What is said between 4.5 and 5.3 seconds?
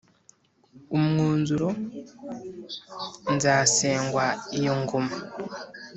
iyo ngoma.